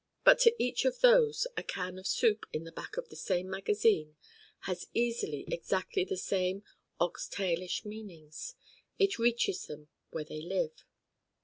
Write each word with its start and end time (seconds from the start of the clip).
But 0.23 0.39
to 0.39 0.55
each 0.57 0.83
of 0.85 1.01
those 1.01 1.45
a 1.55 1.61
Can 1.61 1.99
of 1.99 2.07
Soup 2.07 2.47
in 2.51 2.63
the 2.63 2.71
Back 2.71 2.97
of 2.97 3.09
the 3.09 3.15
same 3.15 3.47
magazine 3.51 4.15
has 4.61 4.87
easily, 4.95 5.45
exactly 5.51 6.03
the 6.03 6.17
same 6.17 6.63
ox 6.99 7.27
tail 7.27 7.61
ish 7.61 7.85
meanings: 7.85 8.55
it 8.97 9.19
reaches 9.19 9.67
them 9.67 9.89
where 10.09 10.23
they 10.25 10.41
live. 10.41 10.85